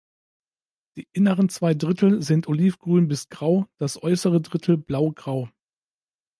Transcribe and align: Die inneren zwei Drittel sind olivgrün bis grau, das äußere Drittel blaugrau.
Die 0.97 1.07
inneren 1.13 1.47
zwei 1.49 1.75
Drittel 1.75 2.23
sind 2.23 2.47
olivgrün 2.47 3.07
bis 3.07 3.29
grau, 3.29 3.67
das 3.77 4.01
äußere 4.01 4.41
Drittel 4.41 4.75
blaugrau. 4.75 5.47